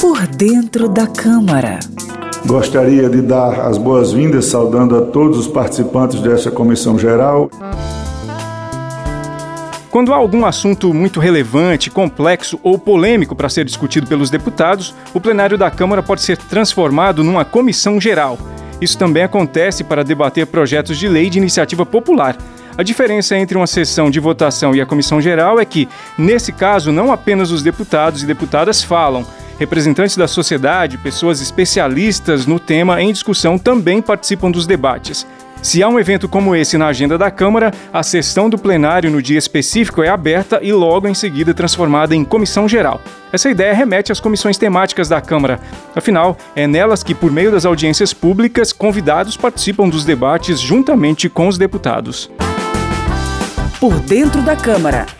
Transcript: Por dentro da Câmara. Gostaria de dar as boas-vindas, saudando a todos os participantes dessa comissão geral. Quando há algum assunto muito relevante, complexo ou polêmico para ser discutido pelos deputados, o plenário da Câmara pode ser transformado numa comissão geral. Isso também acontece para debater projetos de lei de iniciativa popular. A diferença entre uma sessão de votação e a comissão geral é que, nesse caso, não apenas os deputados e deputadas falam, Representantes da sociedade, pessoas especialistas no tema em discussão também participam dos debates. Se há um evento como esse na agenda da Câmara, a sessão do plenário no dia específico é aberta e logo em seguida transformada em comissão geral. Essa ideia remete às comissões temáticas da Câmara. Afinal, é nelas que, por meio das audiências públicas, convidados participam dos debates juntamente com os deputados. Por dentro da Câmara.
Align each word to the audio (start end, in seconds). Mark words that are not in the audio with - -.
Por 0.00 0.26
dentro 0.26 0.88
da 0.88 1.06
Câmara. 1.06 1.78
Gostaria 2.46 3.06
de 3.10 3.20
dar 3.20 3.60
as 3.66 3.76
boas-vindas, 3.76 4.46
saudando 4.46 4.96
a 4.96 5.02
todos 5.02 5.36
os 5.36 5.46
participantes 5.46 6.22
dessa 6.22 6.50
comissão 6.50 6.98
geral. 6.98 7.50
Quando 9.90 10.14
há 10.14 10.16
algum 10.16 10.46
assunto 10.46 10.94
muito 10.94 11.20
relevante, 11.20 11.90
complexo 11.90 12.58
ou 12.62 12.78
polêmico 12.78 13.36
para 13.36 13.50
ser 13.50 13.66
discutido 13.66 14.06
pelos 14.06 14.30
deputados, 14.30 14.94
o 15.12 15.20
plenário 15.20 15.58
da 15.58 15.70
Câmara 15.70 16.02
pode 16.02 16.22
ser 16.22 16.38
transformado 16.38 17.22
numa 17.22 17.44
comissão 17.44 18.00
geral. 18.00 18.38
Isso 18.80 18.96
também 18.96 19.22
acontece 19.22 19.84
para 19.84 20.02
debater 20.02 20.46
projetos 20.46 20.96
de 20.96 21.08
lei 21.08 21.28
de 21.28 21.36
iniciativa 21.36 21.84
popular. 21.84 22.38
A 22.78 22.82
diferença 22.82 23.36
entre 23.36 23.58
uma 23.58 23.66
sessão 23.66 24.10
de 24.10 24.18
votação 24.18 24.74
e 24.74 24.80
a 24.80 24.86
comissão 24.86 25.20
geral 25.20 25.60
é 25.60 25.64
que, 25.66 25.86
nesse 26.16 26.52
caso, 26.52 26.90
não 26.90 27.12
apenas 27.12 27.50
os 27.50 27.62
deputados 27.62 28.22
e 28.22 28.26
deputadas 28.26 28.82
falam, 28.82 29.26
Representantes 29.60 30.16
da 30.16 30.26
sociedade, 30.26 30.96
pessoas 30.96 31.42
especialistas 31.42 32.46
no 32.46 32.58
tema 32.58 33.02
em 33.02 33.12
discussão 33.12 33.58
também 33.58 34.00
participam 34.00 34.50
dos 34.50 34.66
debates. 34.66 35.26
Se 35.60 35.82
há 35.82 35.88
um 35.90 36.00
evento 36.00 36.26
como 36.26 36.56
esse 36.56 36.78
na 36.78 36.86
agenda 36.86 37.18
da 37.18 37.30
Câmara, 37.30 37.70
a 37.92 38.02
sessão 38.02 38.48
do 38.48 38.56
plenário 38.56 39.10
no 39.10 39.20
dia 39.20 39.38
específico 39.38 40.02
é 40.02 40.08
aberta 40.08 40.60
e 40.62 40.72
logo 40.72 41.06
em 41.06 41.12
seguida 41.12 41.52
transformada 41.52 42.16
em 42.16 42.24
comissão 42.24 42.66
geral. 42.66 43.02
Essa 43.30 43.50
ideia 43.50 43.74
remete 43.74 44.10
às 44.10 44.18
comissões 44.18 44.56
temáticas 44.56 45.10
da 45.10 45.20
Câmara. 45.20 45.60
Afinal, 45.94 46.38
é 46.56 46.66
nelas 46.66 47.02
que, 47.02 47.14
por 47.14 47.30
meio 47.30 47.50
das 47.50 47.66
audiências 47.66 48.14
públicas, 48.14 48.72
convidados 48.72 49.36
participam 49.36 49.90
dos 49.90 50.06
debates 50.06 50.58
juntamente 50.58 51.28
com 51.28 51.46
os 51.46 51.58
deputados. 51.58 52.30
Por 53.78 54.00
dentro 54.00 54.40
da 54.40 54.56
Câmara. 54.56 55.19